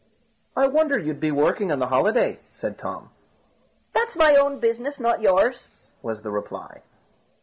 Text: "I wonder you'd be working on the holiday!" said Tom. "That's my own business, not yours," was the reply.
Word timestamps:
"I 0.55 0.65
wonder 0.65 0.97
you'd 0.97 1.19
be 1.19 1.29
working 1.29 1.71
on 1.71 1.77
the 1.77 1.85
holiday!" 1.89 2.39
said 2.55 2.75
Tom. 2.79 3.11
"That's 3.93 4.15
my 4.17 4.33
own 4.33 4.57
business, 4.57 4.99
not 4.99 5.21
yours," 5.21 5.69
was 6.01 6.23
the 6.23 6.31
reply. 6.31 6.81